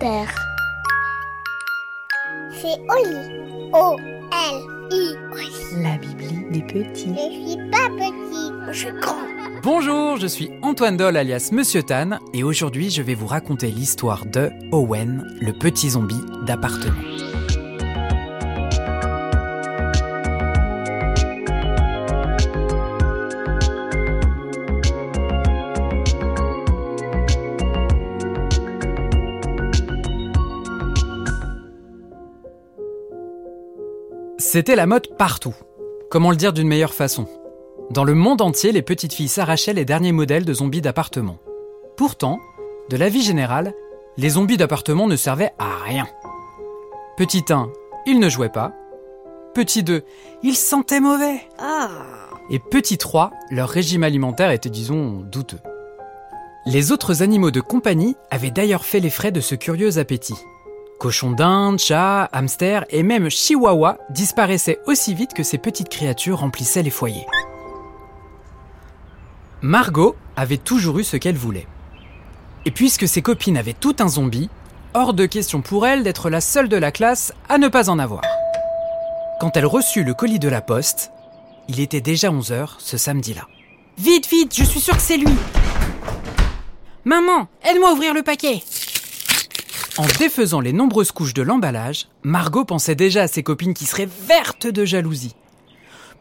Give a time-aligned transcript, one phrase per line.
[0.00, 0.26] C'est
[2.88, 3.16] Oli.
[3.72, 5.16] O-L-I.
[5.82, 7.14] La Bibli des petits.
[7.14, 9.26] Je suis pas petit, je suis grand.
[9.64, 14.24] Bonjour, je suis Antoine Doll alias Monsieur Tan et aujourd'hui je vais vous raconter l'histoire
[14.24, 17.02] de Owen, le petit zombie d'appartement.
[34.50, 35.54] C'était la mode partout.
[36.10, 37.26] Comment le dire d'une meilleure façon?
[37.90, 41.36] Dans le monde entier, les petites filles s'arrachaient les derniers modèles de zombies d'appartement.
[41.98, 42.40] Pourtant,
[42.88, 43.74] de la vie générale,
[44.16, 46.06] les zombies d'appartement ne servaient à rien.
[47.18, 47.68] Petit 1,
[48.06, 48.72] ils ne jouaient pas.
[49.52, 50.02] Petit 2,
[50.42, 51.42] ils sentaient mauvais.
[52.48, 55.60] Et petit 3, leur régime alimentaire était, disons, douteux.
[56.64, 60.36] Les autres animaux de compagnie avaient d'ailleurs fait les frais de ce curieux appétit.
[60.98, 66.82] Cochons d'Inde, chats, hamsters et même chihuahuas disparaissaient aussi vite que ces petites créatures remplissaient
[66.82, 67.26] les foyers.
[69.62, 71.68] Margot avait toujours eu ce qu'elle voulait.
[72.64, 74.50] Et puisque ses copines avaient tout un zombie,
[74.92, 78.00] hors de question pour elle d'être la seule de la classe à ne pas en
[78.00, 78.22] avoir.
[79.40, 81.12] Quand elle reçut le colis de la poste,
[81.68, 83.46] il était déjà 11h ce samedi-là.
[83.98, 85.34] Vite, vite, je suis sûre que c'est lui.
[87.04, 88.62] Maman, aide-moi à ouvrir le paquet.
[89.98, 94.08] En défaisant les nombreuses couches de l'emballage, Margot pensait déjà à ses copines qui seraient
[94.28, 95.34] vertes de jalousie.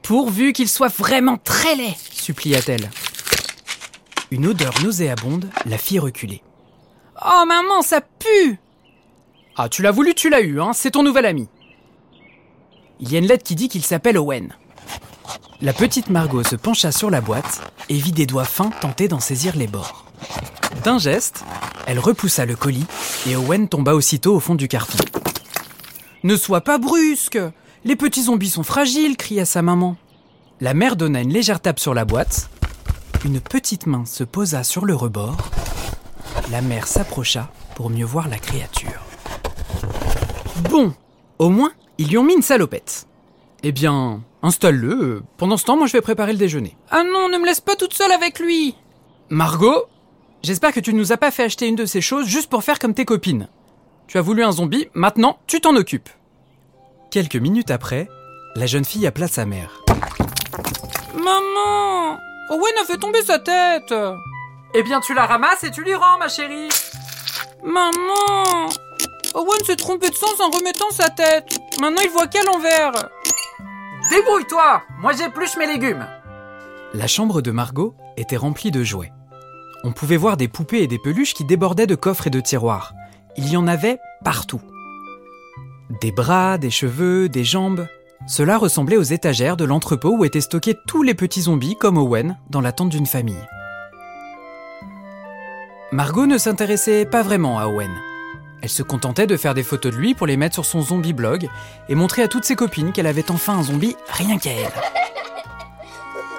[0.02, 2.90] Pourvu qu'il soit vraiment très laid, supplia-t-elle.
[4.32, 6.42] Une odeur nauséabonde la fit reculer.
[7.24, 8.60] Oh maman, ça pue
[9.56, 11.48] Ah, tu l'as voulu, tu l'as eu, hein, c'est ton nouvel ami.
[13.00, 14.56] Il y a une lettre qui dit qu'il s'appelle Owen.
[15.62, 19.20] La petite Margot se pencha sur la boîte et vit des doigts fins tenter d'en
[19.20, 20.06] saisir les bords.
[20.84, 21.44] D'un geste,
[21.88, 22.86] elle repoussa le colis
[23.28, 24.98] et Owen tomba aussitôt au fond du carton.
[26.24, 27.40] Ne sois pas brusque
[27.86, 29.96] Les petits zombies sont fragiles cria sa maman.
[30.60, 32.50] La mère donna une légère tape sur la boîte.
[33.24, 35.38] Une petite main se posa sur le rebord.
[36.52, 39.02] La mère s'approcha pour mieux voir la créature.
[40.70, 40.94] Bon,
[41.40, 43.08] au moins, ils lui ont mis une salopette.
[43.64, 45.24] Eh bien, installe-le.
[45.38, 46.76] Pendant ce temps, moi je vais préparer le déjeuner.
[46.92, 48.76] Ah non, ne me laisse pas toute seule avec lui
[49.30, 49.86] Margot,
[50.44, 52.64] j'espère que tu ne nous as pas fait acheter une de ces choses juste pour
[52.64, 53.48] faire comme tes copines.
[54.08, 56.10] Tu as voulu un zombie, maintenant tu t'en occupes.
[57.12, 58.08] Quelques minutes après,
[58.56, 59.84] la jeune fille appela sa mère.
[61.14, 62.18] Maman
[62.50, 63.94] Owen a fait tomber sa tête
[64.74, 66.70] Eh bien, tu la ramasses et tu lui rends, ma chérie.
[67.64, 68.70] Maman
[69.36, 71.60] Owen s'est trompé de sens en remettant sa tête.
[71.82, 73.10] Maintenant il voit qu'à l'envers.
[74.10, 76.08] Débrouille-toi Moi j'épluche mes légumes
[76.94, 79.12] La chambre de Margot était remplie de jouets.
[79.84, 82.94] On pouvait voir des poupées et des peluches qui débordaient de coffres et de tiroirs.
[83.38, 84.62] Il y en avait partout.
[86.02, 87.88] Des bras, des cheveux, des jambes.
[88.28, 92.38] Cela ressemblait aux étagères de l'entrepôt où étaient stockés tous les petits zombies comme Owen
[92.50, 93.36] dans l'attente d'une famille.
[95.92, 97.92] Margot ne s'intéressait pas vraiment à Owen.
[98.62, 101.14] Elle se contentait de faire des photos de lui pour les mettre sur son zombie
[101.14, 101.48] blog
[101.88, 104.74] et montrer à toutes ses copines qu'elle avait enfin un zombie rien qu'à elle.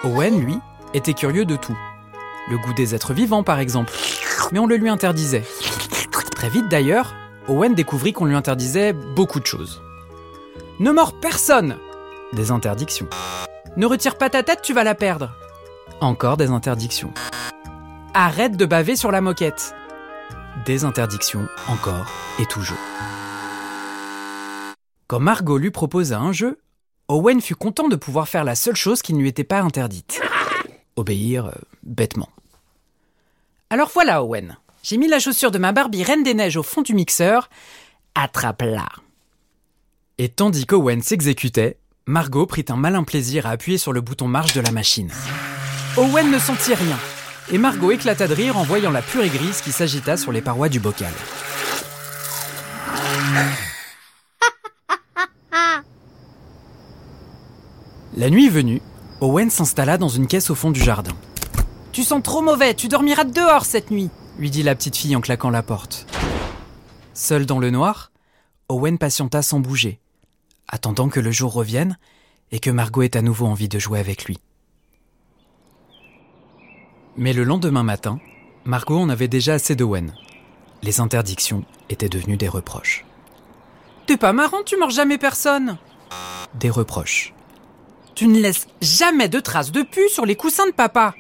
[0.05, 0.59] Owen, lui,
[0.93, 1.77] était curieux de tout.
[2.51, 3.93] Le goût des êtres vivants, par exemple.
[4.53, 5.45] Mais on le lui interdisait.
[6.35, 7.15] Très vite d'ailleurs,
[7.47, 9.83] Owen découvrit qu'on lui interdisait beaucoup de choses.
[10.81, 11.77] Ne mords personne
[12.33, 13.09] Des interdictions.
[13.77, 15.35] Ne retire pas ta tête, tu vas la perdre.
[16.01, 17.13] Encore des interdictions.
[18.15, 19.75] Arrête de baver sur la moquette.
[20.65, 22.07] Des interdictions, encore
[22.39, 22.79] et toujours.
[25.07, 26.59] Quand Margot lui proposa un jeu,
[27.09, 30.21] Owen fut content de pouvoir faire la seule chose qui ne lui était pas interdite.
[30.97, 32.29] Obéir euh, bêtement.
[33.71, 34.57] Alors voilà, Owen.
[34.83, 37.51] J'ai mis la chaussure de ma Barbie Reine des Neiges au fond du mixeur.
[38.15, 38.87] Attrape-la.
[40.17, 44.55] Et tandis qu'Owen s'exécutait, Margot prit un malin plaisir à appuyer sur le bouton marche
[44.55, 45.11] de la machine.
[45.99, 46.99] Owen ne sentit rien,
[47.53, 50.71] et Margot éclata de rire en voyant la purée grise qui s'agita sur les parois
[50.71, 51.13] du bocal.
[58.17, 58.81] La nuit venue,
[59.21, 61.15] Owen s'installa dans une caisse au fond du jardin.
[61.99, 64.09] Tu sens trop mauvais, tu dormiras dehors cette nuit,
[64.39, 66.07] lui dit la petite fille en claquant la porte.
[67.13, 68.13] Seul dans le noir,
[68.69, 69.99] Owen patienta sans bouger,
[70.69, 71.99] attendant que le jour revienne
[72.53, 74.39] et que Margot ait à nouveau envie de jouer avec lui.
[77.17, 78.21] Mais le lendemain matin,
[78.65, 80.15] Margot en avait déjà assez d'Owen.
[80.85, 83.05] Les interdictions étaient devenues des reproches.
[84.07, 85.79] T'es pas marrant, tu mords jamais personne.
[86.55, 87.35] Des reproches.
[88.15, 91.17] Tu ne laisses jamais de traces de pu sur les coussins de papa.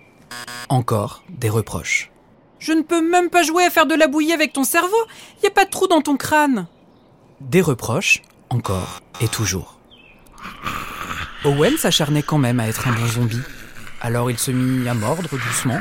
[0.68, 2.10] Encore des reproches.
[2.58, 4.96] Je ne peux même pas jouer à faire de la bouillie avec ton cerveau.
[5.42, 6.66] Y a pas de trou dans ton crâne.
[7.40, 9.78] Des reproches, encore et toujours.
[11.44, 13.40] Owen s'acharnait quand même à être un bon zombie.
[14.02, 15.80] Alors il se mit à mordre doucement,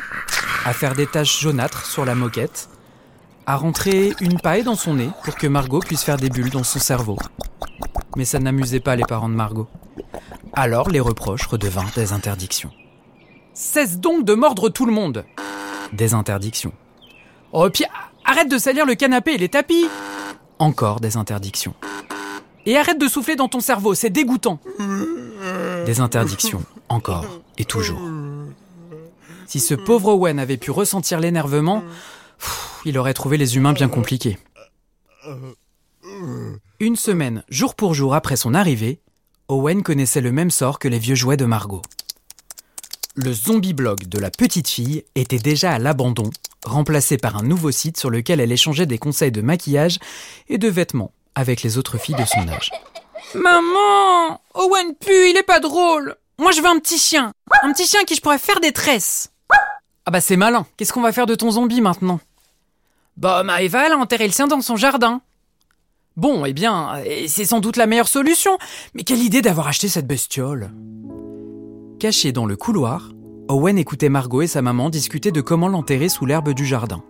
[0.66, 2.70] à faire des taches jaunâtres sur la moquette,
[3.46, 6.64] à rentrer une paille dans son nez pour que Margot puisse faire des bulles dans
[6.64, 7.18] son cerveau.
[8.16, 9.68] Mais ça n'amusait pas les parents de Margot.
[10.54, 12.72] Alors les reproches redevinrent des interdictions.
[13.60, 15.26] Cesse donc de mordre tout le monde
[15.92, 16.74] Des interdictions.
[17.52, 17.86] Oh, puis
[18.24, 19.88] arrête de salir le canapé et les tapis
[20.60, 21.74] Encore des interdictions.
[22.68, 24.60] Et arrête de souffler dans ton cerveau, c'est dégoûtant
[25.88, 27.26] Des interdictions, encore
[27.58, 28.00] et toujours.
[29.48, 31.84] Si ce pauvre Owen avait pu ressentir l'énervement,
[32.86, 34.38] il aurait trouvé les humains bien compliqués.
[36.80, 39.02] Une semaine, jour pour jour après son arrivée,
[39.48, 41.82] Owen connaissait le même sort que les vieux jouets de Margot.
[43.20, 46.30] Le zombie blog de la petite fille était déjà à l'abandon,
[46.64, 49.98] remplacé par un nouveau site sur lequel elle échangeait des conseils de maquillage
[50.50, 52.70] et de vêtements avec les autres filles de son âge.
[53.34, 56.16] Maman Owen pue, il est pas drôle.
[56.38, 57.34] Moi je veux un petit chien.
[57.64, 59.32] Un petit chien qui je pourrais faire des tresses.
[60.06, 62.20] Ah bah c'est malin, qu'est-ce qu'on va faire de ton zombie maintenant?
[63.18, 65.22] Bah Maëva elle a enterré le sien dans son jardin.
[66.18, 68.60] Bon, eh bien, c'est sans doute la meilleure solution,
[68.94, 70.72] mais quelle idée d'avoir acheté cette bestiole
[72.00, 73.10] Caché dans le couloir,
[73.48, 77.02] Owen écoutait Margot et sa maman discuter de comment l'enterrer sous l'herbe du jardin.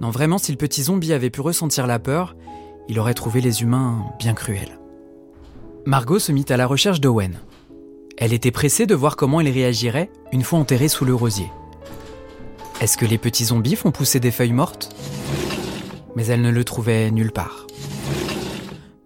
[0.00, 2.34] Non, vraiment, si le petit zombie avait pu ressentir la peur,
[2.88, 4.80] il aurait trouvé les humains bien cruels.
[5.84, 7.38] Margot se mit à la recherche d'Owen.
[8.16, 11.50] Elle était pressée de voir comment il réagirait une fois enterré sous le rosier.
[12.80, 14.96] Est-ce que les petits zombies font pousser des feuilles mortes?
[16.16, 17.68] Mais elle ne le trouvait nulle part.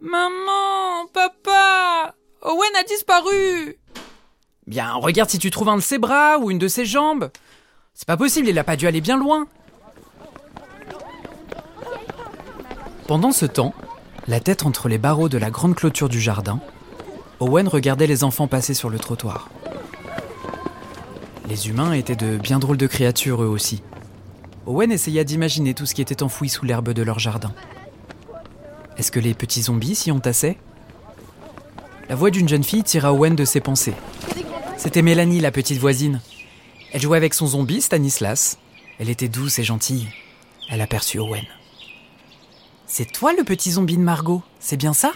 [0.00, 3.80] Maman, papa, Owen a disparu.
[4.70, 7.32] Bien, regarde si tu trouves un de ses bras ou une de ses jambes.
[7.93, 9.49] C'est pas possible, il a pas dû aller bien loin.
[13.08, 13.75] Pendant ce temps,
[14.28, 16.61] la tête entre les barreaux de la grande clôture du jardin,
[17.40, 19.49] Owen regardait les enfants passer sur le trottoir.
[21.49, 23.82] Les humains étaient de bien drôles de créatures eux aussi.
[24.67, 27.52] Owen essaya d'imaginer tout ce qui était enfoui sous l'herbe de leur jardin.
[28.99, 30.58] Est-ce que les petits zombies s'y entassaient?
[32.08, 33.94] La voix d'une jeune fille tira Owen de ses pensées.
[34.82, 36.23] C'était Mélanie, la petite voisine.
[36.93, 38.56] Elle jouait avec son zombie, Stanislas.
[38.99, 40.09] Elle était douce et gentille.
[40.71, 41.44] Elle aperçut Owen.
[42.87, 45.12] C'est toi le petit zombie de Margot, c'est bien ça?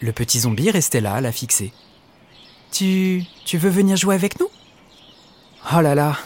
[0.00, 1.72] Le petit zombie restait là, la fixer.
[2.72, 3.22] Tu.
[3.44, 4.48] tu veux venir jouer avec nous?
[5.72, 6.18] Oh là là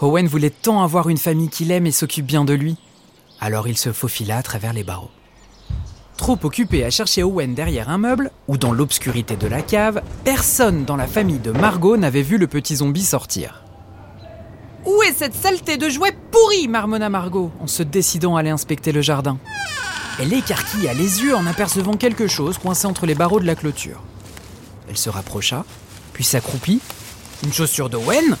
[0.00, 2.78] Owen voulait tant avoir une famille qu'il aime et s'occupe bien de lui.
[3.40, 5.10] Alors il se faufila à travers les barreaux.
[6.16, 10.84] Trop occupé à chercher Owen derrière un meuble ou dans l'obscurité de la cave, personne
[10.84, 13.64] dans la famille de Margot n'avait vu le petit zombie sortir.
[14.84, 18.92] Où est cette saleté de jouet pourri marmonna Margot en se décidant à aller inspecter
[18.92, 19.38] le jardin?
[20.20, 24.02] Elle écarquilla les yeux en apercevant quelque chose coincé entre les barreaux de la clôture.
[24.88, 25.64] Elle se rapprocha,
[26.12, 26.80] puis s'accroupit.
[27.42, 28.36] Une chaussure d'Owen?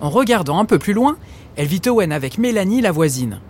[0.00, 1.16] En regardant un peu plus loin,
[1.56, 3.40] elle vit Owen avec Mélanie, la voisine.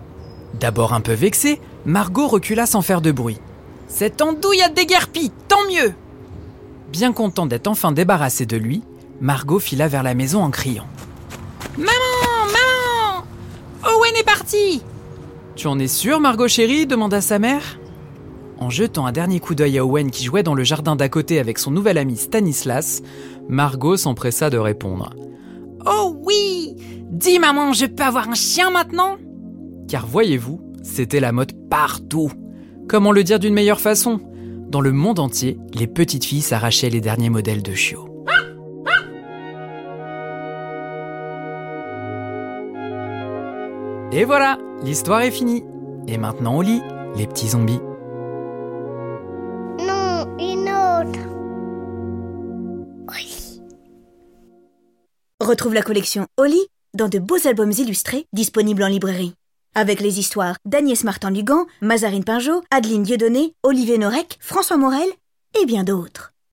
[0.55, 3.39] D'abord un peu vexée, Margot recula sans faire de bruit.
[3.87, 5.95] Cette andouille a déguerpi, tant mieux
[6.91, 8.83] Bien content d'être enfin débarrassée de lui,
[9.21, 10.89] Margot fila vers la maison en criant.
[11.79, 11.93] Maman
[12.47, 13.25] Maman
[13.85, 14.83] Owen est parti
[15.55, 17.79] Tu en es sûre, Margot chérie demanda sa mère.
[18.59, 21.39] En jetant un dernier coup d'œil à Owen qui jouait dans le jardin d'à côté
[21.39, 23.01] avec son nouvel ami Stanislas,
[23.49, 25.11] Margot s'empressa de répondre.
[25.87, 26.75] Oh oui
[27.13, 29.19] Dis maman, je peux avoir un chien maintenant?
[29.89, 32.31] Car voyez-vous, c'était la mode partout.
[32.89, 34.19] Comment le dire d'une meilleure façon?
[34.71, 38.09] Dans le monde entier, les petites filles s'arrachaient les derniers modèles de chiots.
[44.11, 45.65] Et voilà, l'histoire est finie.
[46.09, 46.81] Et maintenant au lit,
[47.15, 47.81] les petits zombies.
[49.79, 51.21] Non, une autre.
[53.13, 53.61] Oui.
[55.45, 56.61] Retrouve la collection Oli
[56.95, 59.35] dans de beaux albums illustrés disponibles en librairie.
[59.77, 65.11] Avec les histoires d'Agnès Martin-Lugan, Mazarine Pinjot, Adeline Dieudonné, Olivier Norek, François Morel
[65.61, 66.33] et bien d'autres.